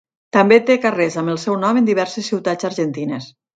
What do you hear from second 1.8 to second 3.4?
en diverses ciutats argentines.